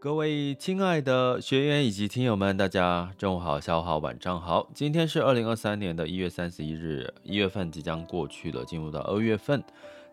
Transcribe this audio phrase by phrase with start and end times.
[0.00, 4.64] 各位亲爱的学员以及听友们，大家中午好、下午好、晚上好。
[4.72, 9.60] 今天是二零二三年的一月三十一日，一月份即将过去了，进入到二月份。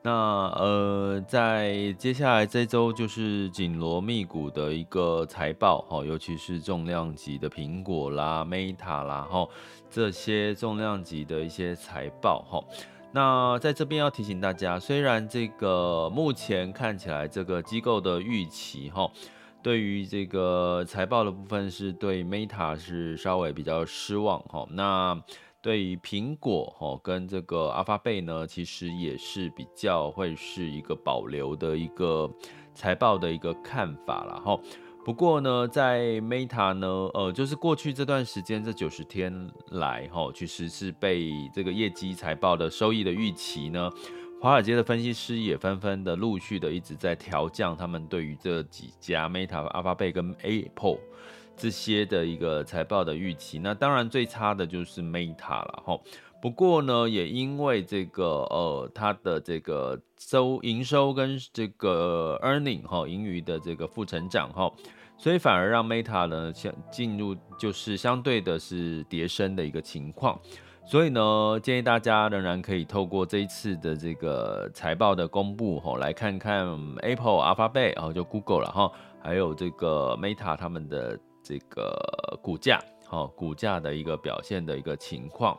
[0.01, 0.11] 那
[0.55, 9.47] 呃，在接下来这周就是紧锣密鼓的一个财报哈，尤其是重量级的苹果啦、Meta 啦哈，
[9.91, 12.59] 这些重量级的一些财报哈。
[13.11, 19.07] 那在这边要提醒大家，虽然这个目前看起来这个机构的预期哈。
[19.65, 24.63] 对于这个财报的部分，是对 Meta 是稍微比较失望哈。
[24.69, 25.19] 那
[25.59, 32.31] 对于苹果哈跟这个 Alphabet 呢，其实也是比较会是一个保留的一个
[32.75, 34.55] 财报的一个看法了哈。
[35.03, 43.89] 不过呢，在 Meta 呢，呃，就是过去这段时间这九十天来哈，其实是被这个业绩财报的收益的预期呢。
[44.41, 50.99] 华尔街的分析师也纷纷的陆续的一直在调降他们对于这几家 Meta、Alphabet 跟 Apple
[51.57, 53.57] 这些的一个财报的预期。
[53.57, 55.99] 那当然最差的就是 Meta 了哈。
[56.41, 64.71] 不过呢，也因为这个呃它的这个收营收跟这个 earning 哈盈余的这个负成长哈，
[65.17, 70.39] 所以反而让 Meta 呢相进入就是相对的是跌升的一个情况。
[70.87, 76.67] 所以呢，建议大家仍然可以透过这一次的这个财报的公布，吼，来看看
[77.01, 85.57] Apple、Alphabet，然后就 Google 了哈，还有这个 Meta 他们的这个股价，哈，股价的一个表现的一个情况。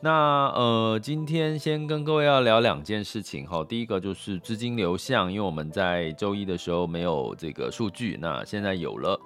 [0.00, 9.18] 那呃，今天先跟各位要聊两件事情，哈，第一个就是资金流向，因为我们在周一的时候没有这个数据，那现在有了，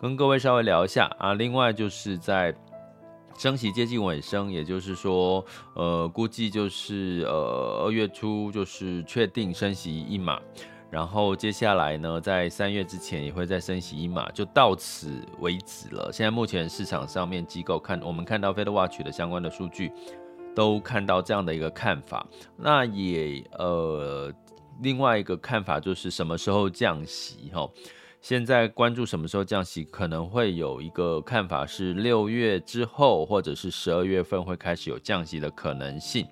[0.00, 1.34] 跟各位稍微聊一下啊。
[1.34, 2.54] 另外就是在
[3.36, 5.44] 升息接近尾声，也就是说，
[5.74, 10.40] 呃，估计就是呃二月初就是确定升息一码，
[10.90, 15.10] 然后接下来呢，在三月之前也会再升息一码，就到此
[15.40, 16.10] 为止了。
[16.12, 19.90] 现在目前市场上面机构看，我们看到 FedWatch 的相关的数据，
[20.54, 22.26] 都看到这样的一个看法。
[22.56, 24.32] 那也呃，
[24.80, 27.68] 另外一个看法就是什么时候降息哈？
[28.22, 36.24] 现在关注什么时候降息，可能会有一个看法是六月之后，或者是十二月份会开始有降息的可能性。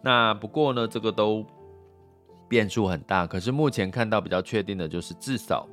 [0.00, 1.44] 那不过呢，这个都
[2.48, 3.26] 变数很大。
[3.26, 5.68] 可是目前看到比较确定的就是至少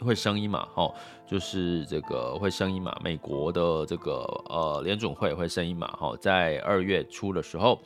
[0.00, 0.92] 会升一码，哈，
[1.26, 2.94] 就是这个会升一码。
[3.02, 4.20] 美国的这个
[4.50, 7.80] 呃联准会会升一码，哈，在二月初的时候。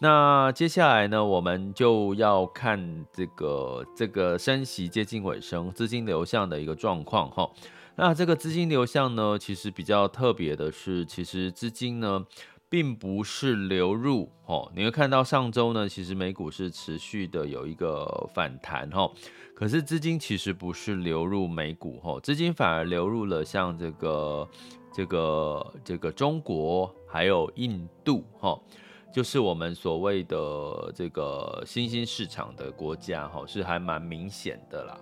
[0.00, 7.50] 那接下来呢，我们就要看这个这个升息接近尾声，资金流向的一个状况哈。
[7.96, 12.26] 那这个资金流向呢，其实比较特别的是，其实资金呢
[12.68, 14.68] 并不是流入哈。
[14.74, 19.10] 你会看到上周呢，其实美股是持续的有一个反弹哈，
[19.54, 24.48] 可是资金其实不是流入美股哈，资金反而流入了像这个
[24.92, 28.60] 这个这个中国还有印度哈。
[29.14, 34.98] 就是我们所谓的这个新兴市场的国家，哈，是还蛮明显的啦。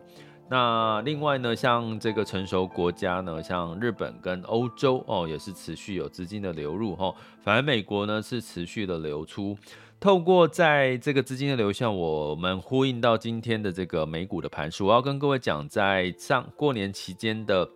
[0.51, 7.15] 那另外呢，像这个成熟国家呢，像日本跟欧洲哦，也是持续有资金的流入，哈。
[7.41, 9.57] 反而美国呢是持续的流出。
[9.99, 14.85] 透过在这个资金的流向，我们呼应到今天的这个美股的盘势。
[14.85, 17.67] 我要跟各位讲，在上过年期间的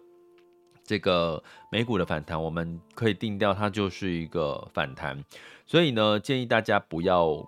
[0.86, 5.22] 这个美股的反弹，我们可以定调它就是一个反弹。
[5.66, 7.44] 所以呢，建议大家不要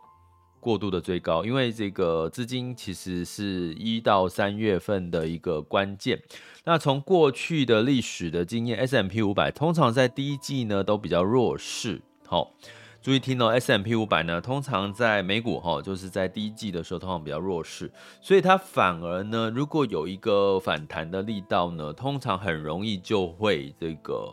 [0.59, 6.21] 过度的追高，因为这个资金其实是一到三月份的一个关键。
[6.65, 12.03] 那从过去的历史的经验，S M P 五百通常在第一季呢都比较弱势。
[12.27, 12.53] 好，
[13.01, 17.91] 注意听哦，S M P 五百呢，通常在美股哈，就是在第一季的时候通常比较弱势，
[18.21, 24.29] 所以它反而呢，如果有一个反弹的力道呢，通常很容易就会这个，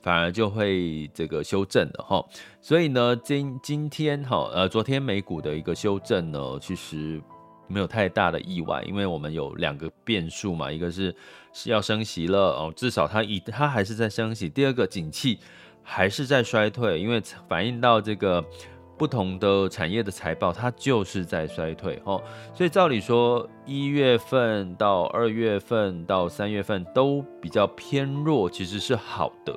[0.00, 2.24] 反而就会这个修正的哈。
[2.60, 7.20] 所以呢，今今天哈，呃，昨天美股的一个修正呢，其实
[7.66, 11.14] 没有太大的意外，因为我们有两个变数嘛，一个是
[11.52, 15.40] 是要升息了哦，至少它一它还是在升息，第二个景气。
[15.88, 18.44] 还是在衰退，因为反映到这个
[18.98, 22.20] 不同的产业的财报，它就是在衰退哦。
[22.52, 29.56] 所以照理说，一月份到二月份到三月份都比较偏弱，其实是好的。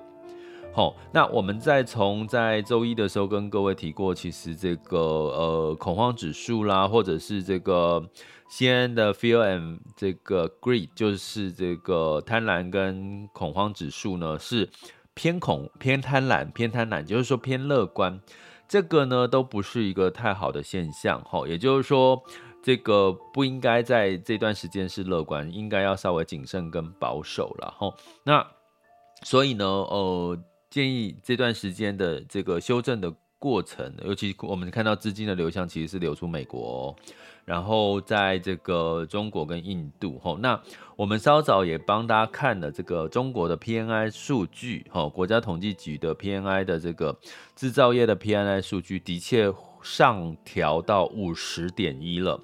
[0.72, 8.08] 好，那我们再从在周一的时候跟各位提过，其实这个呃恐慌指数啦，或者是这个
[8.48, 14.70] 西安的 Fear and 这个 Greed，就是这个贪婪跟恐慌指数呢是。
[15.20, 18.22] 偏恐、偏贪婪、偏贪婪，就是说偏乐观，
[18.70, 22.24] 这个呢都不是一个太好的现象，哈，也就是说，
[22.64, 27.94] 这个不应该在这段时间是乐观，应该要稍微谨慎跟保守了，哈。
[28.24, 28.48] 那
[29.24, 30.40] 所以呢，呃，
[30.70, 36.96] 建议这段时间的这个修正的过程，尤其我们看到资金的流向其实是流出美国。
[37.50, 40.62] 然后在这个中国跟印度，吼，那
[40.96, 47.18] 我们稍早也帮大家看了这个中国的 PNI 数据，吼，国家统计局的 PNI 的这个
[47.56, 49.52] 制造业的 PNI 数据的确
[49.82, 52.40] 上调到五十点一了，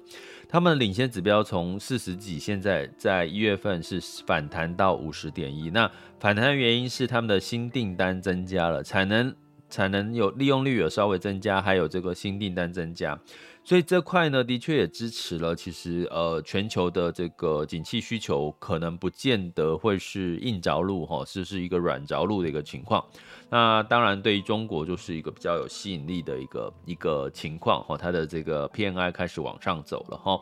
[0.48, 5.88] 他们领先指标从四十几，现在在一月份是反弹到五十点一，那
[6.18, 9.32] 反弹的原因是他们的新订单增加了，产能
[9.70, 13.16] 产能有利用率有稍微增加，还有这个新订单增加。
[13.66, 15.52] 所以这块呢，的确也支持了。
[15.52, 23.04] 其实，呃，全球的这个景气需求可能不见得会是硬着陆，哈，是是一个软着陆的一个情况。
[23.50, 30.40] 那当然，对于中国就是一个比较有吸引力的一个一个情况，哈，它的这个 PMI 开始往上走了，哈。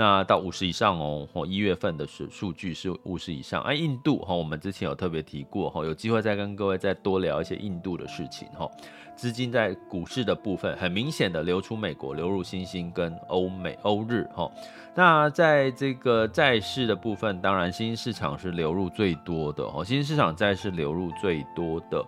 [0.00, 3.60] 那到五十以上哦，吼，一月份的数数据是五十以上。
[3.62, 8.70] 哎，印度哈，我们之前有特别提过哈，有机会再跟各位再多聊一些印度的事情哈。
[9.16, 14.48] 资金在股市的部分很明显的流出美国，流入新兴跟欧美欧日哈。
[14.94, 22.00] 那在这个债市的部分，当然新兴市场是流入最多的哦，新兴市场债是流入最多的。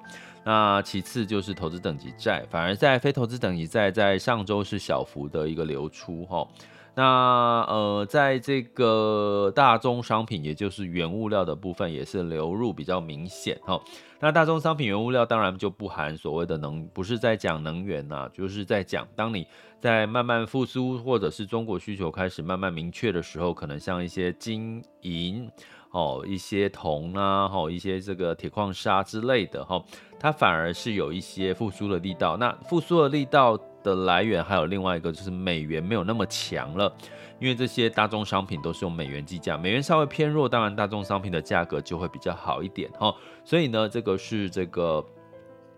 [0.45, 6.47] 那其次就是投资等级债，反而在非投资等级债在上周是小幅的一个流出哈。
[6.95, 13.81] 那呃，在这个大宗商品，也就是原物料的部分，也是流入比较明显哈。
[14.19, 19.47] 那大宗商品原物料当然就不含所谓的能，不是在讲能源呐、就是在讲当你
[19.81, 25.49] 在慢慢复苏，或者是中国需求开始慢慢明确的时候，可能像一些金银
[25.93, 29.83] 哦，一些铜啊，哈，一些这个铁矿砂之类的哈，
[30.19, 32.37] 它反而是有一些复苏的力道。
[32.37, 33.57] 那复苏的力道。
[33.83, 36.93] 的来源还有另外一个，就是美元没有那么强了，
[37.39, 43.15] 因为这些大宗商品都是用美元计价，美元稍微偏弱，当然大宗商品的价格就会比较好一点哈。
[43.45, 45.05] 所以呢，这个是这个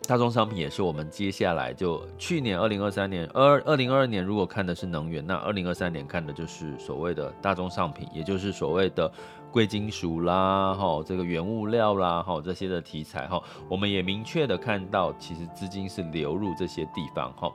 [0.09, 9.11] 大宗商品，也是我们接下来就去年二零二三年，二二零二二年如果看的是能源，那二零二三年看的就是所谓的大宗商品，也就是所谓的
[9.53, 17.53] 贵金属啦，哈，这个原物料啦，哈，这些的题材哈，我们也明确的看到，其实资金是流入这些地方哈。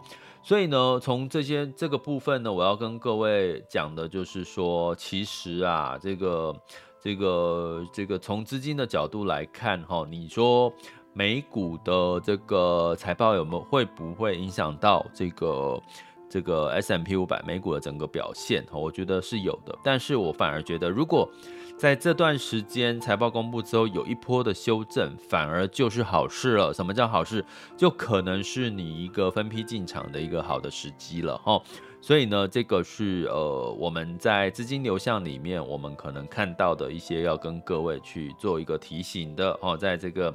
[0.47, 6.55] 所以呢，从这些这个部分呢，我要跟各位讲的就是说，其实啊，这个
[7.01, 10.71] 这个这个从资金的角度来看，哈，你说
[11.11, 15.83] 美股的这个财报有没有会不会影响到这个
[16.29, 18.65] 这个 S M P 五百美股的整个表现？
[18.71, 21.29] 哈，我觉得是有的，但是我反而觉得如果
[21.77, 26.73] 在这段时间财报公布之后，有一波的修正，反而就是好事了。
[26.73, 27.45] 什么叫好事？
[27.77, 31.61] 就可能是你一个分批进场的一个好的时机了哈。
[32.01, 40.33] 所以呢，这个是呃我们在资金流向里面，我们可能看到的一些要跟各位去做一个提醒的哦，在这个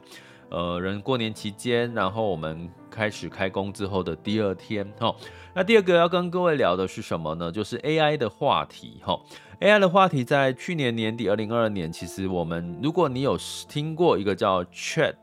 [0.48, 5.12] 呃人过年期间，然后我们开始开工之后的第二天哈。
[5.54, 7.50] 那第二个要跟各位聊的是什么呢？
[7.50, 9.18] 就是 AI 的话题哈。
[9.62, 13.38] AI 的话题在去年年底，二零二二年，其实我们如果你有
[13.68, 15.14] 听过一个叫 Chat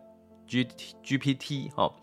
[0.48, 1.93] GPT 哈，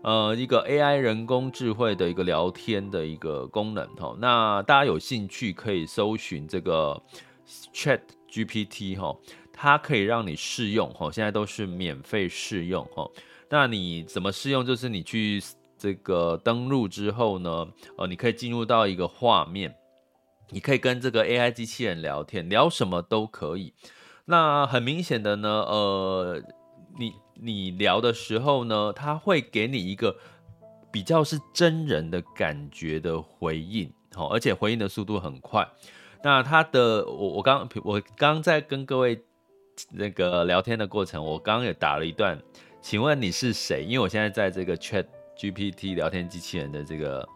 [0.00, 6.98] 呃，一个 AI 人工智慧的一个聊天的一个功能哈，那大家有兴趣可以搜寻这个
[7.74, 8.00] Chat
[8.30, 9.14] GPT 哈，
[9.52, 13.06] 它可以让你试用哈，现在都是免费试用哈。
[13.50, 14.64] 那你怎么试用？
[14.64, 15.38] 就是你去
[15.76, 19.76] 这个登录之后呢，呃，你可以进入到一个画面。
[20.50, 23.74] 你可以跟这个 AI 机器人聊天，聊什么都可以。
[24.26, 26.42] 那很明显的呢，呃，
[26.98, 30.16] 你你聊的时候呢，它会给你一个
[30.90, 35.68] 比较是真人的感觉的回应，好，而且回应的速度很快。
[36.22, 39.20] 那他的我我刚我刚在跟各位
[39.90, 42.40] 那个聊天的过程，我刚刚也打了一段，
[42.80, 43.84] 请问你是谁？
[43.84, 45.04] 因为我现在在这个 Chat
[45.36, 47.28] GPT 聊天机器人的这个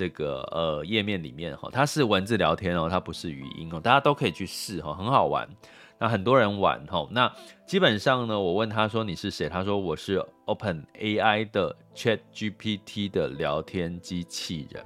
[0.00, 5.46] 这个呃页面里面哈，它是文字聊天哦，它不是语音哦，大家都可以去试哈，很好玩。
[5.98, 7.30] 那很多人玩哈，那
[7.66, 9.46] 基本上呢，我问他说你是谁？
[9.46, 14.82] 他说我是 Open AI 的 Chat GPT 的聊天机器人。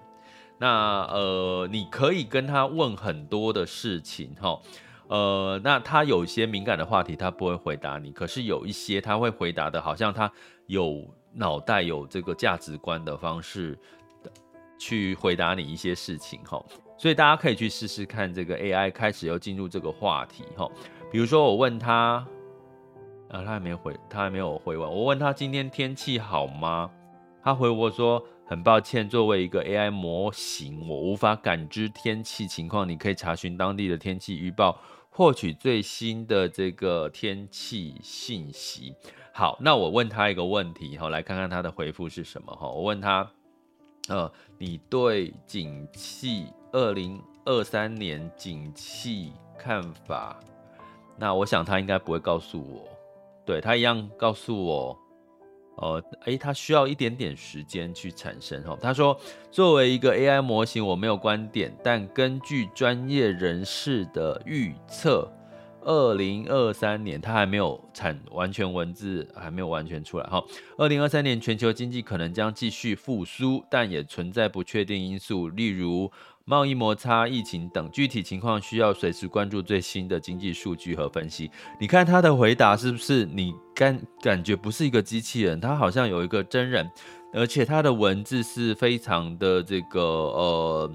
[0.58, 4.60] 那呃，你可以跟他问很多的事情哈，
[5.06, 10.28] 呃，那他有一些敏感的话题他不会回答你，可是有一些他会回答的，好像他
[10.66, 13.78] 有脑袋有这个价值观的方式
[14.78, 16.64] 去回答你一些事情吼，
[16.98, 20.70] 所以大家可以去试试看这个 AI 开始要进入这个话题吼。
[21.10, 22.26] 比如说，我问他，
[23.28, 24.90] 啊，他还没回，他还没有回我。
[24.90, 26.90] 我问他今天天气好吗？
[27.42, 32.88] 他回我说，很抱歉，作为一个 AI 模型，我无法感知天气情况。
[32.88, 38.94] 你可以查询当地的天气预报，获取最新的这个天气信息。
[39.32, 42.68] 好，那我问他一个问题，哈，来看看他的回复是什么，哈。
[42.68, 43.30] 我问他，
[44.08, 50.38] 呃，你对景气二零二三年景气看法？
[51.16, 52.88] 那我想他应该不会告诉我，
[53.46, 54.98] 对，他一样告诉我，
[55.76, 58.76] 呃，诶，他需要一点点时间去产生哈。
[58.80, 59.18] 他说，
[59.50, 65.30] 作为一个 AI 模型，我没有观点，但根据专业人士的预测，
[65.84, 70.42] 二零二三年它还没有产完全文字还没有完全出来哈。
[70.76, 76.10] 二零二三年全球经济可能将继续复苏，但也存在不确定因素，例如。
[76.46, 81.50] 贸易摩擦、疫情等具体情况需要随时关注最新的经济数据和分析。
[81.80, 85.58] 你看他的回答是不是你感感觉不是一个机器人？
[85.58, 86.86] 他好像有一个真人，
[87.32, 90.92] 而且他的文字是非常的这个呃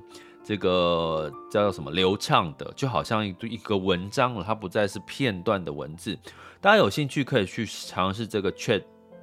[0.49, 6.17] 这个叫做什么流畅的，就好像一一个文章了，它不再是片段的文字。
[6.59, 8.81] 大家有兴趣可以去尝试这个 Chat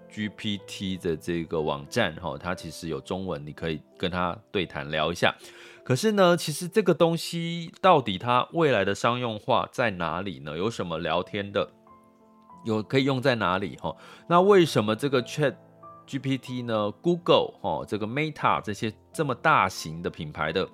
[0.09, 5.35] GPT 的这个网站哈，它其实有中文，你可以跟它对谈聊一下。
[5.83, 10.57] 可是呢，其实这个东西到底它未来的商用化在哪里呢？
[10.57, 11.69] 有什么聊天的，
[12.65, 13.77] 有可以用在哪里？
[13.79, 13.93] 哈，
[14.29, 15.57] 那为什么这个 Chat
[16.07, 20.69] GPT 呢？Google 哈，这个 Meta 这些这么大型的品牌的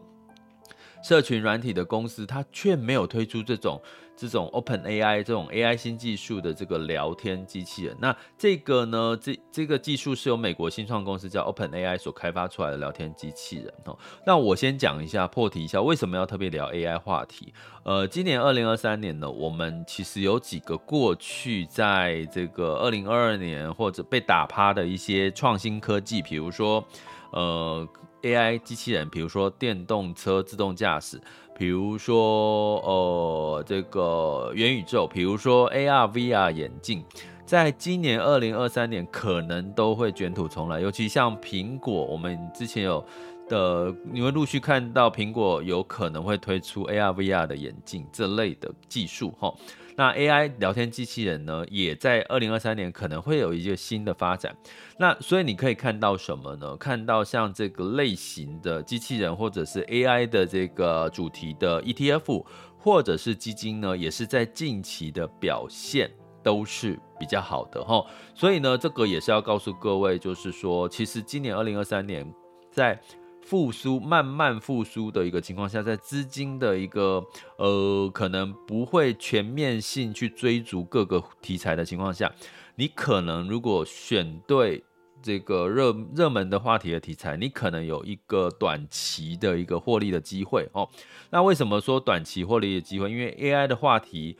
[1.03, 3.81] 社群软体的公司，它却没有推出这种。
[4.15, 13.99] 这种 Open AI 这种 AI 新技术的这个聊天机器人，那这个呢，这这个技术是由美国新创公司叫 Open AI 所开发出来的聊天机器人哦。
[14.25, 17.53] 那我先讲一下，破题一下，为什么要特别聊 AI 话题？
[17.85, 26.87] 呃，今年二零二三年呢，我们其实有几个过去在这个二零二二年或者被打趴的一些创新科技，比如说
[27.33, 27.89] 呃
[28.23, 31.21] AI 机器人，比如说电动车自动驾驶。
[31.55, 37.05] 比如说，呃，这个元宇宙，比如说 AR、VR 眼镜，
[37.45, 40.81] 在今年二零二三年可能都会卷土重来。
[40.81, 43.05] 尤其像苹果，我们之前有
[43.49, 49.53] 的，你会陆续看到苹果有可能会推出 AR、VR 的眼镜这类的技术，哈。
[49.95, 54.57] 那 AI 聊天机器人呢，也在二零二三年可能会有一个新的发展。
[54.99, 56.77] 那所以你可以看到什么呢？
[56.77, 62.45] 看到像这个类型的机器人，或者是 AI 的这个主题的 ETF，
[62.79, 66.11] 或者是基金呢，也是在近期的表现
[66.43, 68.05] 都是比较好的哈。
[68.35, 72.27] 所以呢，这个也是要告诉各位，就是说，其实今年二零二三年
[72.71, 72.99] 在。
[73.43, 77.23] 复苏慢慢复苏的一个情况下，在资金的一个
[77.59, 82.33] 呃可能不会全面性去追逐各个题材的情况下，
[82.77, 84.83] 你可能如果选对
[85.21, 90.89] 这个热热门的话题的题材，你可能有一个短期的一个获利的机会哦。
[91.31, 93.11] 那为什么说短期获利的机会？
[93.11, 94.37] 因为 AI 的话题，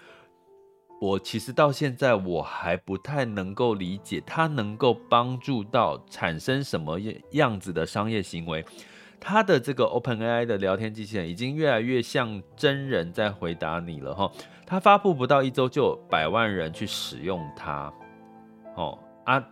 [1.01, 6.99] 我其实到现在我还不太能够理解它能够帮助到产生什么
[7.33, 8.65] 样子的商业行为。
[9.25, 14.31] 它的这个 OpenAI 的聊天机器人已经越来越像真人在回答你了哈，
[14.67, 17.93] 它发布不到一周就有百万人去使用它，
[18.77, 19.43] 哦啊，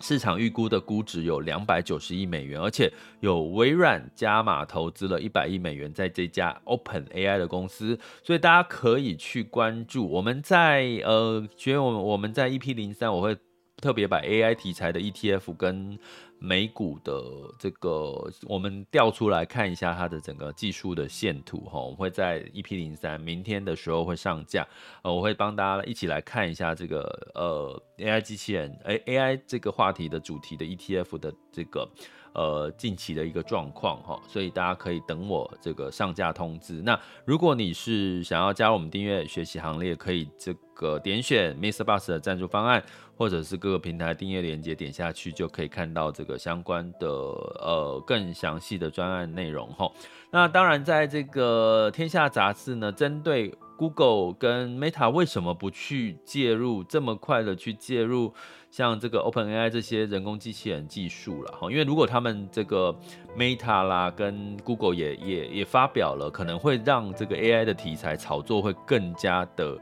[0.00, 10.08] 市场预估的估值有两百九十亿美元，而且有微软加码投资了一百亿美元在这家 OpenAI 的公司，所以大家可以去关注。
[10.08, 13.36] 我们在呃，觉得我我们在 EP 零三我会
[13.76, 15.98] 特别把 AI 题材的 ETF 跟
[16.42, 17.22] 美股的
[17.56, 24.66] 这个，我们调出来看一下它的整个技术的线图哈，我们会在 EP 零三明天的时候会上架，
[25.02, 27.00] 呃，我会帮大家一起来看一下这个
[27.36, 31.88] 呃 AI 机器人，哎 AI 这个话题的主题的 ETF 的这个
[32.34, 36.82] 呃近期的一个状况哈，所以大家可以等我这个上架通知。
[36.82, 41.84] 那如果你是想要加入我们订阅学习行列，可以这个点选 Mr.
[41.84, 42.82] Bus 的赞助方案，
[43.16, 49.90] 或者是各个平台订阅链接点下去就可以看到这个相关的呃更详细的专案内容哈。
[50.30, 58.32] 那当然，在这个天下杂志呢，针对 Google 跟 Meta 为什么不去介入，这么快的去介入，
[58.70, 61.70] 像这个 OpenAI 这些人工机器人技术了哈？
[61.70, 62.94] 因为如果他们这个
[63.36, 69.78] Meta 啦跟 Google 也也也发表了，可能会让这个 AI 的题材炒作会更加的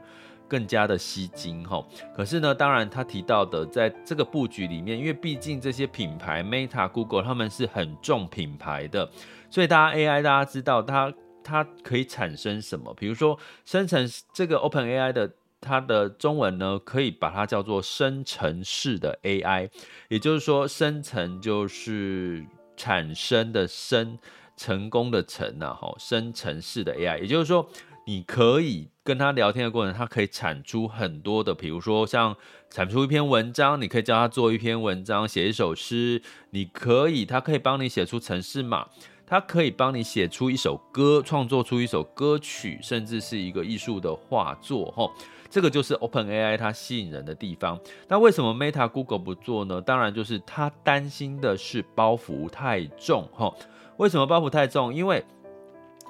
[0.47, 1.81] 更加的吸睛哈。
[2.15, 9.09] 可是呢，当然他提到的，在这个布局里面，因为毕竟这些品牌 Meta、Google 他们是很重品牌的。
[9.49, 12.93] 所以大家 AI，大家知道它它可以产生什么？
[12.93, 19.69] 比如说生成这个 OpenAI 的它的中文呢，可以把它叫做生成式的 AI，
[20.09, 22.45] 也就是说生成就是
[22.75, 24.17] 产生的生，
[24.57, 27.69] 成功的成呐，吼，生成式的 AI，也就是说
[28.07, 32.35] 你可以跟他聊天的过程，它可以产出很多的，比如说像
[32.71, 38.87] 产出一篇文章，你可以教它做一篇文章，写一首诗，你可以，它可以帮你写出城市码。
[39.31, 45.09] 它可以帮你写出一首歌，创作出一首歌曲，甚至是一个艺术的画作，吼，
[45.49, 47.79] 这个就是 OpenAI 它吸引人的地方。
[48.09, 49.79] 那为什么 Meta、Google 不做呢？
[49.79, 53.49] 当然就是他担心的是包袱太重，哈。
[53.95, 54.93] 为什么包袱太重？
[54.93, 55.23] 因为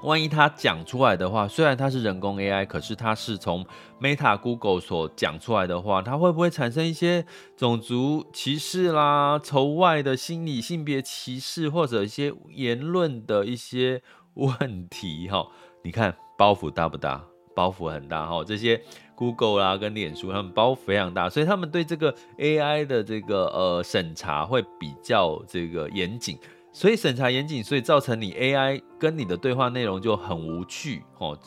[0.03, 3.65] 万一他讲出来的话，虽然它是人工 AI，可是它是从
[3.99, 14.01] Meta、Google 所讲出来的话，它会不会产生一些种族歧视啦、仇外的心理、性别歧视或者一些言论的一些
[14.33, 15.27] 问题？
[15.29, 15.47] 哈，
[15.83, 17.23] 你看包袱大不大？
[17.53, 18.43] 包袱很大哈。
[18.43, 18.81] 这些
[19.13, 26.39] Google 啦跟脸书，他们包袱非常大，所以他们对这个 AI 的这个呃审查会比较这个严谨。
[26.73, 31.37] 所以审查严谨，所以造成你 AI 跟你的对话内容就很无趣哦，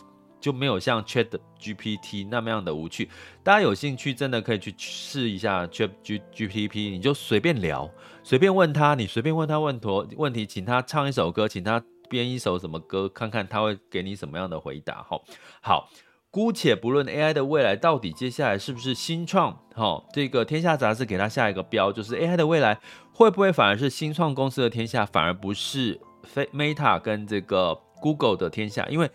[0.41, 3.09] 就没有像 Chat GPT 那么样的无趣。
[3.43, 7.91] 大家有兴趣，真的可以去试一下 Chat GPT，你就随便聊，
[8.23, 15.03] 随便问他，你随便问他问题，问题，请他唱一首歌，请他编一首什么歌，看看他会给你什么样的回答。
[15.09, 15.25] 好，
[15.63, 15.89] 好。
[16.35, 22.77] 姑且不论 AI 的未来到底接下来是不是新创，哈，这个天下杂志给它下一个标，就是 AI 的未来
[23.13, 28.85] 会不会反而是新创公司的天下，反而不是非 Meta 跟这个 Google 的天下？
[28.89, 29.09] 因为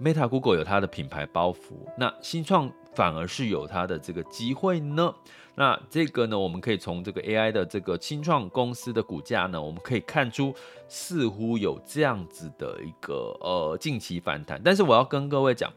[0.00, 5.12] Meta、Google 有它的品牌包袱，那新创反而是有它的这个机会呢？
[5.56, 10.54] 那这个呢，我们可以从这个 AI 的这个新创公司的股价呢，我们可以看出
[10.86, 15.68] 似乎有这样子的一个呃近期反弹，但是我要跟各位讲。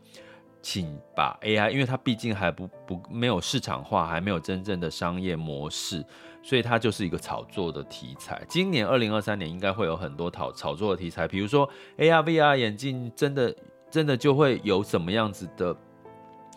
[0.62, 6.04] 请把 AI，因为它毕竟还不不没有市场化，还没有真正的商业模式，
[6.44, 8.44] 所以它就是一个炒作的题材。
[8.50, 13.56] 今年二零二三年应该会有很多炒炒作的题材，比如说 AR、VR 眼镜真的
[13.90, 15.76] 真的就会有什么样子的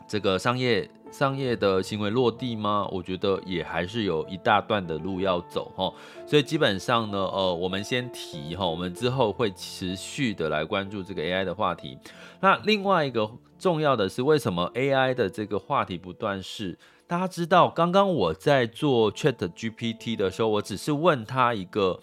[0.08, 2.88] 这个商业商业的行为落地吗？
[2.90, 5.92] 我觉得也还是有一大段的路要走哈。
[6.26, 11.98] 所以基本上呢，呃，我们先提哈，我们之后会持续的来关注这个 AI 的话题。
[12.40, 13.30] 那另外一个。
[13.60, 16.78] 重要的是，为什么 AI 的这个话题不断是？
[17.06, 22.00] 大家知道，刚刚我在做 Chat GPT 的时候，我只是问他一个，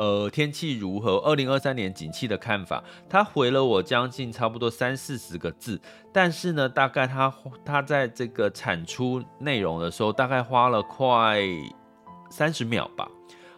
[0.00, 1.18] 呃，天气如何？
[1.18, 2.82] 二零二三年景气的看法。
[3.06, 5.78] 他回了我将近差不多三四十个字，
[6.10, 7.30] 但是呢，大概他
[7.66, 11.42] 他在这个产出内容的时候，大概花了快
[12.30, 13.06] 三十秒吧。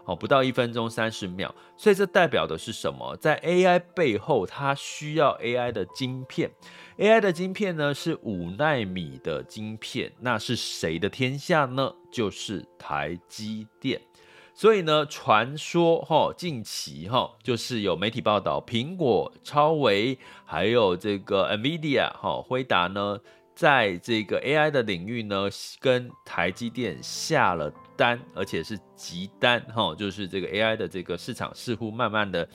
[0.04, 3.16] 哦，不到一分钟，三十秒，所以这代表的是什么？
[3.18, 6.50] 在 AI 背后，它需要 AI 的晶片
[6.98, 11.94] ，AI 的晶片呢是五纳米的晶片，那是谁的天下呢？
[12.10, 14.00] 就是台积电。
[14.54, 23.18] 所以呢，传说哈，近期哈，就是有媒体报道，苹果、超微还有这个 NVIDIA 哈，辉达呢。
[23.54, 25.46] 在这个 AI 的领域呢，
[25.78, 32.48] 跟台积电下了单，而且是急单哈，就是这个 AI 的这个市场似乎慢慢的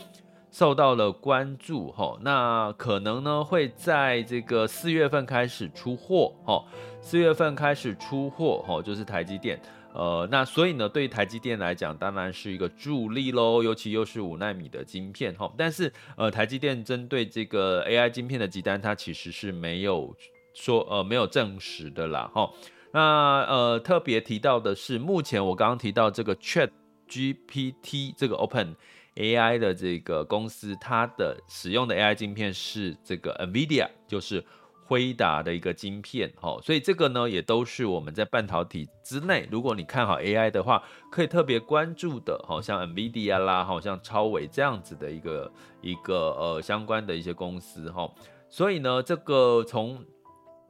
[0.49, 2.17] 受到了关注哈。
[2.21, 6.65] 那可能呢会在这个四月份开始出货哈，
[6.99, 9.61] 四月份开始出货哈，就是台积电。
[9.97, 15.51] 呃，那所以呢，对台积电来讲，当然是一个助力喽，尤其又是五纳米的晶片哈。
[15.57, 20.15] 但是呃，台积电针对这个 AI 晶片的集单，它其实是没有。
[20.59, 22.51] 说呃没有证实的啦哈，
[22.91, 26.71] 那呃特别提到的是，目前我刚刚提到这个 Chat
[27.07, 28.75] GPT 这个 Open
[29.17, 34.43] AI 的这个公司，它的使用的 AI 晶片是这个 NVIDIA，就是
[34.87, 48.09] 辉达的一个晶片，哈，所以这个呢也都是我们在半导体之内，如果你看好 AI 的话，可以特别关注的，好像 NVIDIA 啦，好像超微这样子的一个一个呃相关的一些公司，哈，
[48.49, 50.01] 所以呢，这个从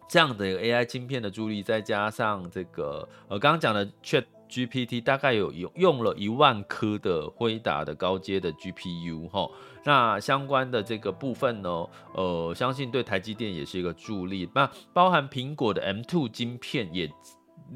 [0.09, 9.49] 这样的一个 AI 晶片的助力，再加上这个呃刚刚讲的 Chat GPT 大概有用用了一万颗的辉达的高阶的 GPU 哈，
[9.83, 14.49] 那相关的这个部分呢，呃，相信对台积电也是一个助力。
[14.55, 17.11] 那包含苹果的 M2 晶片也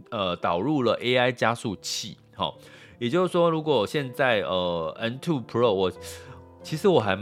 [0.10, 2.54] 呃导入了 AI 加速器，哈，
[3.00, 5.92] 也就是说，如果现在呃 M2 Pro 我
[6.64, 7.18] 其实我还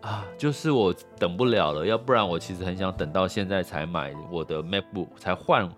[0.00, 5.68] 啊，就是我等不了了，要不然我其实很想等到现在才买我的 MacBook 才换。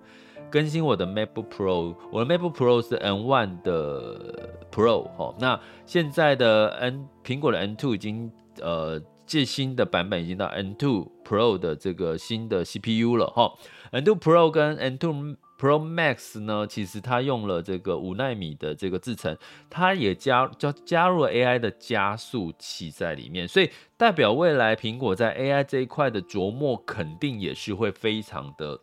[0.50, 7.94] 更新我的 MacBook Pro，我的 MacBook Pro 是 N One 的 Pro 哈，那现在的 N 苹果的 N Two
[7.94, 8.30] 已经
[8.61, 13.52] 呃最新的版本已经到 N Two Pro 的这个新的 CPU 了哈
[13.90, 15.12] ，N Two Pro 跟 N Two
[15.59, 19.37] Pro Max 呢，其实它用了这个五纳米的这个制程，
[19.68, 28.80] 它也加加加入了 AI 的加速器在里面，所以代表未来苹果在 AI 这一块的琢磨肯定也是会非常的。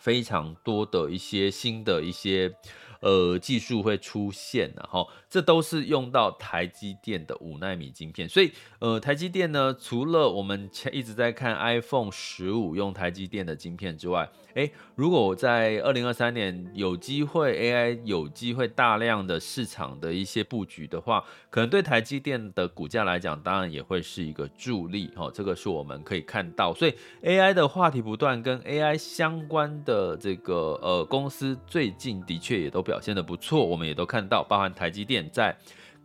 [0.00, 2.54] 非常多的一些新的一些
[3.00, 25.30] 呃技术会出现，然后这都是用到台积电的五纳米晶片，所以呃台积电呢，除了我们前一直在看 iPhone 十五用台积电的晶片之外，诶，如果我在二零二三年有机会 AI 有机会大量的市场的一些布局的话，可能对台积电的股价来讲，当然也会是一个助力哈。
[25.32, 35.54] 这个是我们可以看到，所以 AI 的话题不断，跟 AI 相关的这个呃公司最近的确也都表现的不错，我们也都看到，包含台积电在。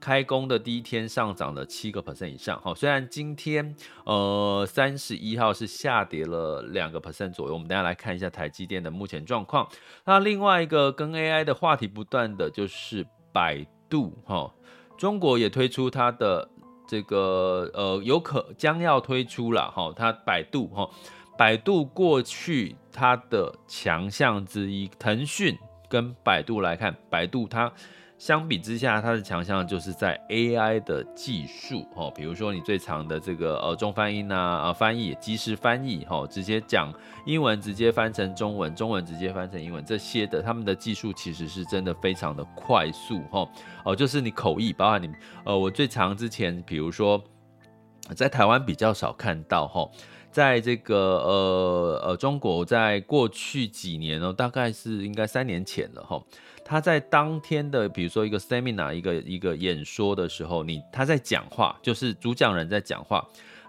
[0.04, 9.66] 开工的第一天上涨了七个 percent 以上，哈，虽然今天呃三十一号是下跌了两个 percent 左右，我们等下来看一下台积电的目前状况。
[10.04, 14.54] 那另外一个跟 AI 的话题不断的就是百度，哈，
[14.98, 16.50] 中国也推出它的
[16.86, 20.90] 这个呃有可将要推出了，哈，它百度，哈，
[21.38, 25.58] 百度过去它的强项之一，腾讯
[25.94, 27.72] 跟百度来看，百度它。
[28.18, 36.94] 相比之下，它的强项就是在 AI 的技术，哈，比如说你最长的这个呃中翻英啊，翻译即时翻译，哈，直接讲
[37.26, 43.46] 英文直接翻成中文，中文直接翻成英文，这些的他们的技术其实是真的非常的快速，哈，
[43.84, 45.10] 哦，就是你口译，包含你，
[45.44, 47.22] 呃，我最长之前，比如说
[48.16, 49.90] 在台湾比较少看到，哈，
[50.34, 56.22] 在这个呃呃中国，在过去几年哦，大概是应该三年前了，哈。
[56.66, 63.24] 他在当天的，比如说一个 seminar，一个一个演说的时候，你他在讲话，就是主讲人在讲话，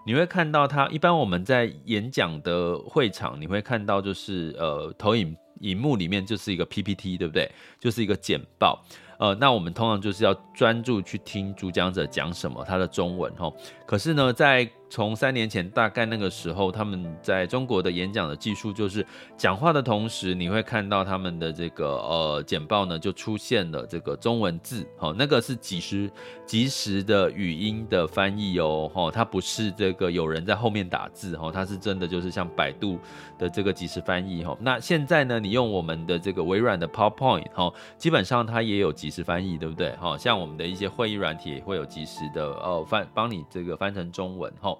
[0.07, 0.87] 你会看到他。
[0.87, 7.51] 一般我们在演讲的会场，你会看到就是呃，投影荧幕里面就是一个 PPT，对不对？
[7.79, 8.83] 就是一个简报。
[9.17, 13.53] 呃，那我们通常就是要专注去听主讲者讲什么，他的中文齁。
[13.85, 19.05] 可是呢，在从三年前大概那个时候，他们在中国的演讲的技术就是
[19.37, 26.09] 讲话的同时，你会看到他们的这个呃简报呢就出现了这个中文字，哦，那个是即时
[26.45, 32.99] 即时的语音的翻译哦，齁，它不是这个有人在后面打字，哦，它是真的就是像百度
[33.37, 34.57] 的这个即时翻译，哦。
[34.61, 38.93] 那现在呢，你用我们的这个微软的 PowerPoint，齁，基本上它也有。
[39.05, 39.95] 即时翻译对不对？
[39.97, 44.75] 哈，像我们的一些会议软体也会有即时的哦翻，帮你这个翻成中文哈。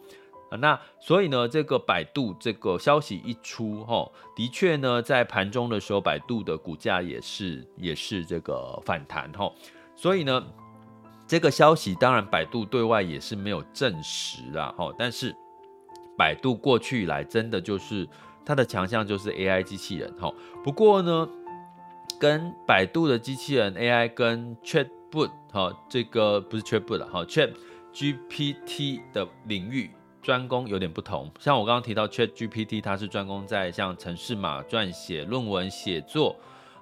[0.60, 9.52] 那所以呢，这个百度这个消息一出哈，的确呢，在盘中的时候，百度的股价也是也是这个反弹哈。
[9.96, 10.44] 所以呢，
[11.28, 15.36] 这个消息当然百度对外也是没有证实啊哈，但是
[16.18, 18.10] 百度过去以来真的就是
[18.44, 20.34] 它的强项就是 AI 机器人哈。
[20.64, 21.30] 不过呢。
[22.19, 31.32] 跟百度的机器人 AI 跟 Chatbot 哈，这个不是 Chatbot 了哈，ChatGPT 的领域专攻有点不同。
[31.39, 36.36] 像我刚刚提到 ChatGPT，它是专攻在像程式码撰写、论文写作，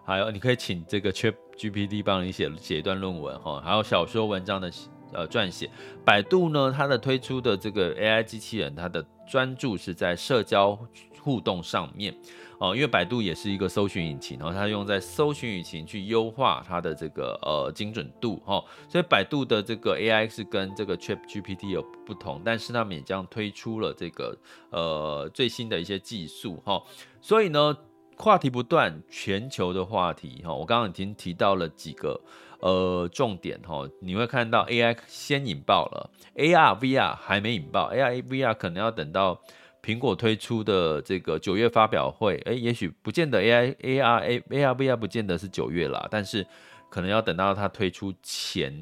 [0.06, 4.72] 还有你可以请这个 ChatGPT 帮你写写一段论文哈，还有小说文章的
[5.12, 5.70] 呃撰写。
[6.06, 10.78] 百度呢，它的推出的这个 AI 机器人，它的专注是在社交
[11.22, 12.16] 互动上面。
[12.64, 24.38] 哦，因为百度也是一个搜寻引擎，然后它用在搜寻引擎去优化它的这个呃精准度哈，所以百度的这个 AI 是跟这个 ChatGPT 有不同，但是他们也将推出了这个
[24.70, 26.82] 呃最新的一些技术哈，
[27.20, 27.78] 所以呢
[28.16, 32.22] 话题不断，全球的话题哈，我刚刚已经提到了几个
[32.62, 39.42] 呃重点哈，你会看到 AI 先引爆了，AR VR 还没引爆，AR VR 可能要等到。
[39.84, 46.48] 苹果推出的这个九月发表会，诶，也许不见得 AI AR A AR VR 不见得是九月啦，但是
[46.90, 48.74] 可能要等到它推出前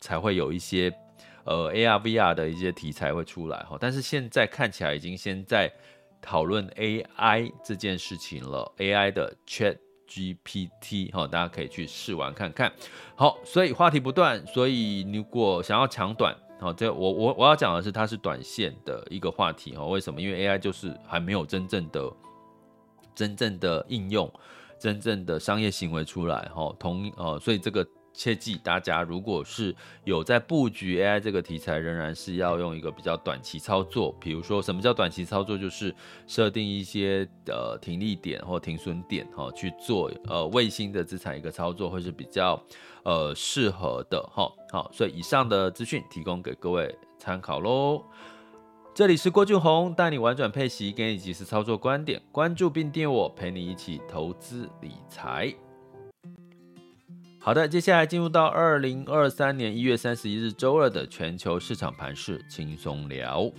[0.00, 0.92] 才会有一些
[1.44, 3.78] 呃 AR VR 的一些题材会出来哈。
[3.80, 5.72] 但是现在看起来已经先在
[6.20, 9.76] 讨论 AI 这件事情了，AI 的 Chat
[10.08, 12.72] GPT 哈，大家可以去试玩看看。
[13.14, 16.36] 好，所以话题不断，所以如果想要抢短。
[16.64, 19.84] 好，这我我我要讲的是，它是短线的一个话题哈。
[19.84, 20.18] 为什么？
[20.18, 22.10] 因为 AI 就是还没有真正的、
[23.14, 24.32] 真正的应用、
[24.78, 26.74] 真正的商业行为出来哈。
[26.78, 27.86] 同呃，所以这个。
[28.16, 29.74] 切记，大家如果是
[30.04, 34.14] 有在布局 AI 这个题材，仍然是要用一个比较短期操作。
[34.20, 35.58] 比如说，什么叫短期操作？
[35.58, 35.92] 就是
[36.24, 42.56] 设定一些呃停利点或停损点哈，去做呃卫星的资产一个操作，会是比较
[43.04, 44.50] 呃适合的哈。
[44.70, 48.02] 好，所以以上的资讯提供给各位参考喽。
[48.94, 52.22] 这里是郭俊宏，带你玩转配息，给你及时操作观点。
[52.30, 55.52] 关注并订阅我，陪你一起投资理财。
[57.40, 63.50] 好的，接下来进入到二零二三年一月三十一日周二的全球市场盘势轻松聊。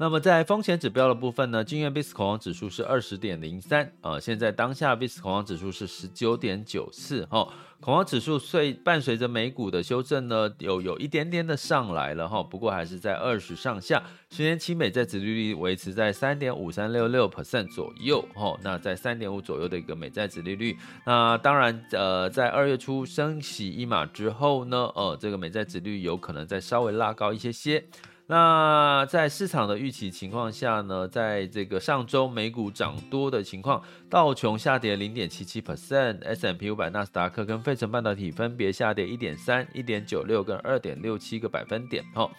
[0.00, 7.48] 那么在风险指标的部分呢，今日 VIX 恐慌指数是二十点零三啊，现在当下 VIX 恐慌指数是十九点九四哈，
[7.80, 27.84] 恐慌指数随伴随着美股的修正呢，有有一点点的上来了哈，不过还是在二十上下，十年期美债殖利率维持在三点五三六六 percent 左右哈，那在三点五左右的一个美债殖利率，那当然呃，在二月初升息一码之后呢，呃，这个美债殖利率有可能再稍微拉高一些些。
[28.30, 42.04] 那在市场的预期情况下呢，在这个上周美股涨多的情况，道琼下跌零点七七 percent，S&P 五百、纳斯达克跟费城半导体分别下跌一点三、一点九六跟二点六七个百分点。
[42.14, 42.30] 哈，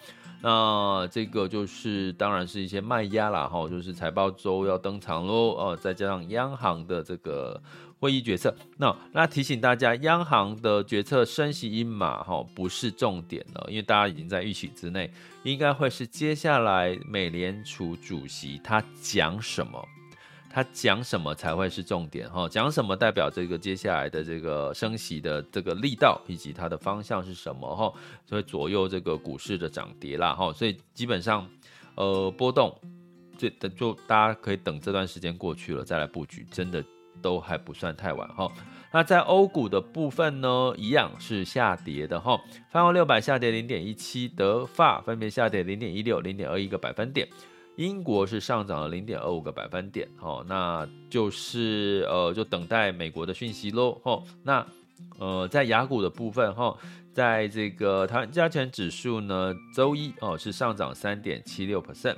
[0.42, 7.62] 那这个就是当然是一些卖压啦，哈，就是财报周要登场喽，呃，再加上央行的这个。
[8.00, 19.86] 会议决策，那那提醒大家，央行的决策升息一码哈，不是重点了，因为大家已经在预期之内，应该会是接下来美联储主席他讲什么，
[20.52, 27.92] 他讲什么才会是重点哈，讲什么代表这个接下来的这个升息的这个力道以及它的方向是什么哈，
[28.26, 31.48] 就会左右这个股市的涨跌啦哈，所以基本上
[31.94, 32.76] 呃波动，
[33.38, 36.84] 就等就大家可以等这段时间过去了再来布局，真的。
[37.22, 38.50] 都还不算太晚哈。
[38.90, 42.40] 那在欧股的部分呢，一样是下跌的哈。
[42.70, 47.28] 泛欧六百下跌零点一七，德法分别下跌零点一六、零点二一个百分点，
[47.76, 50.44] 英国是上涨了零点二五个百分点哈。
[50.48, 54.22] 那就是呃，就等待美国的讯息喽哈。
[54.42, 54.66] 那
[55.18, 56.76] 呃，在雅股的部分哈，
[57.12, 62.16] 在这个台湾加权指数呢，周一哦是上涨三点七六 percent，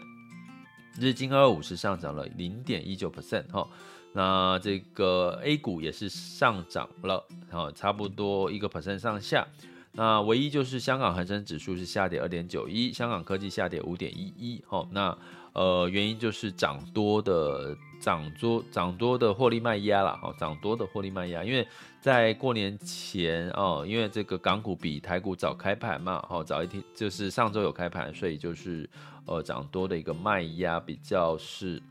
[1.00, 3.66] 日经二五是上涨了零点一九 percent 哈。
[4.14, 9.46] 那这个 A 股也是上涨了，然后差不多一个 percent 上下。
[9.92, 14.62] 那唯一就是香港恒生指数是下跌二点九一，香港科技下跌五点一一。
[14.66, 15.16] 好，那
[15.52, 21.66] 呃原因就是涨多的涨多涨多的获利卖压啦，哈，涨多的获利卖压，因为
[22.00, 28.88] 在过年前哦，因为这个港股比台股早开盘嘛，哦早一天就是上周有开盘，所以就是
[29.26, 31.82] 呃涨多的一个卖压比较是。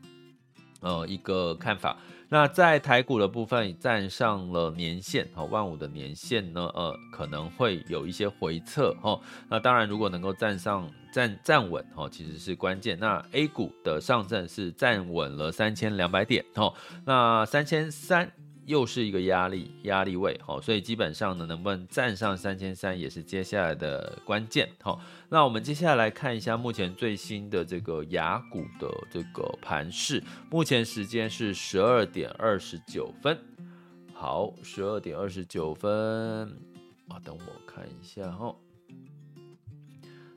[0.82, 1.96] 呃，一个看法。
[2.28, 9.18] 那在台股的部分站上了年线，哈，万五的年线呢，呃，可能会有一些回撤，哈。
[9.48, 12.98] 那当然，如果能够站上站站稳，哈，其实是关键。
[12.98, 16.72] 那 A 股的上证是站稳了三千两百点，哈，
[17.04, 18.32] 那三千三。
[18.66, 33.36] 又是一个压力压力位，好，所以基本上呢，能不能站上三千三也是接下来的关键，好，那我们接下来看一下目前最新的这个雅股的这个盘势，目前时间是十二点二十九分，
[34.14, 35.90] 好，十二点二十九分，
[37.08, 38.54] 啊，等我看一下哈。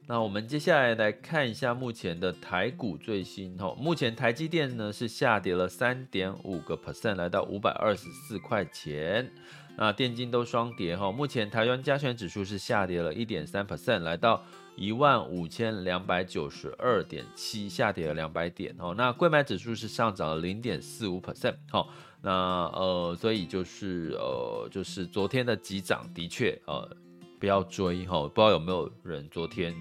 [0.08, 9.32] 那我们接下来来看一下目前的台股最新哈，目前台积电呢是下跌了三点五个 percent，来到五百二十四块钱。
[9.78, 14.44] 那电金都双跌哈，目前台湾加权指数是下跌了一点三 percent，来到
[14.76, 18.94] 一万五千两百九十二点七，下跌了两百点哦。
[18.96, 21.90] 那贵买指数是上涨了零点四五 percent，好，
[22.22, 22.32] 那
[22.76, 26.96] 呃，所以就是呃，就是昨天的急涨的确呃，
[27.40, 29.76] 不要追哈，不知道有没有人昨天。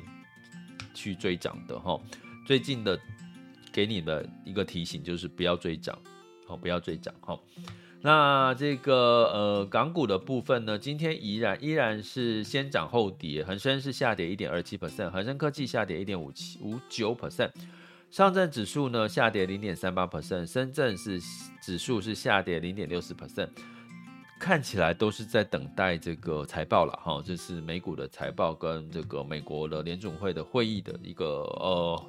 [0.95, 2.01] 去追涨的哈，
[2.47, 2.99] 最近的
[3.73, 5.99] 给你的一个提醒就是不要追涨，
[6.47, 7.39] 好，不要追涨哈。
[8.01, 8.95] 那这个
[9.33, 17.51] 呃港股的部分呢，今天依然依然是先涨后跌，恒生是下跌一点二七 percent，恒生科技下跌一点五七五九 percent，
[18.11, 21.19] 上证指数呢下跌零点三八 percent，深圳是
[21.63, 23.49] 指数是下跌零点六四 percent，
[24.39, 32.07] 看起来都是在等待这个财报了哈，这是美股的财报跟这个美国的联总会的会议的一个呃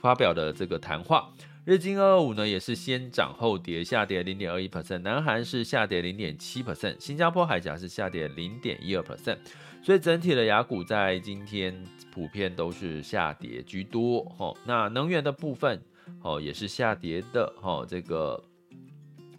[0.00, 1.28] 发表的这个谈话。
[1.64, 9.38] 日经二二五呢也是先涨后跌，下跌零点二一 percent，南韩是下跌零点七 percent，新加坡海峡是下跌零点一二 percent，
[9.82, 11.84] 所以整体的雅股在今天。
[12.14, 15.82] 普遍都是下跌居多，哈，那能源的部分，
[16.22, 18.40] 哦，也是下跌的，哦，这个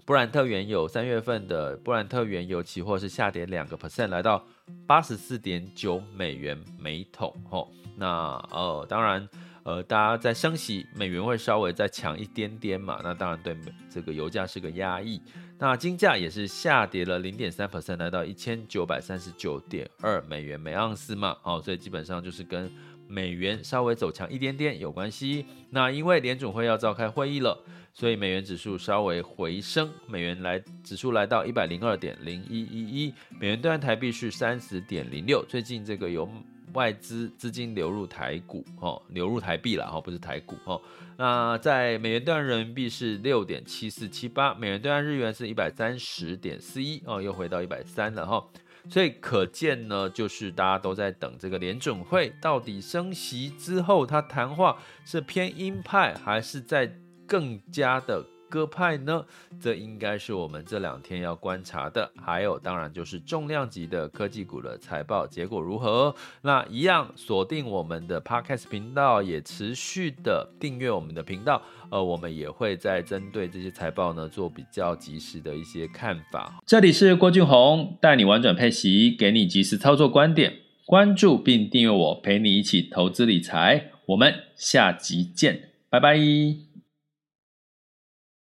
[0.06, 4.46] 布兰特原油三月份的布兰特原油期货是下跌两个 percent，来到
[4.86, 8.08] 八十四点九美元每桶，哦，那
[8.52, 9.28] 呃，当然。
[9.64, 13.58] 呃，大家在升息，美元会稍微再强一点点嘛，那当然对
[13.90, 15.20] 这个油价是个压抑。
[15.58, 22.72] 那金价也是下跌了零点三 percent，来到一千九百三十九点二美元每盎司嘛，哦，所以基本上就是跟
[23.08, 25.46] 美元稍微走强一点点有关系。
[25.70, 27.64] 那因为联准会要召开会议了，
[27.94, 35.46] 所以美元指数稍微回升，美元来指数来到一百零二点零一一一，美元兑换台币是三十点零六。
[35.48, 36.30] 最近这个有。
[36.74, 40.82] 外资资金流入台股，哦，流入台币了，哈，不是台股，哦。
[41.16, 48.46] 那在美元兑换人民币是六点七四七八，美元兑换日元是一百三十点四一，哦，又回到一百三了，哈。
[48.90, 56.96] 所以可见呢，就是大家都在等这个联准会到底升息之后，他谈话是偏鹰派，还是在
[57.28, 58.24] 更加的。
[58.50, 59.26] 鸽派呢？
[59.60, 62.12] 这应该是我们这两天要观察的。
[62.16, 66.14] 还有，当然就是重量级的科技股的财报结果如何。
[66.42, 71.62] 那一样锁定我们的 Podcast 频道，也持续的订阅我们的频道。
[71.90, 76.60] 呃，我们也会在针对这些财报呢做比较及时的一些看法。
[76.66, 80.62] 这里是郭俊宏，带你玩转配息，给你及时操作观点。
[80.86, 83.92] 关注并订阅我，陪你一起投资理财。
[84.06, 86.75] 我们下集见，拜拜。